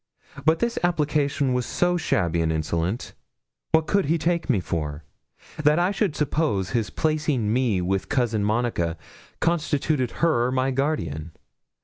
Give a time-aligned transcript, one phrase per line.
[0.45, 3.13] But this application was so shabby and insolent!
[3.71, 5.03] What could he take me for?
[5.61, 8.97] That I should suppose his placing me with Cousin Monica
[9.39, 11.33] constituted her my guardian?